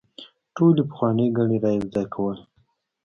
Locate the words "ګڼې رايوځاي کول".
1.37-2.37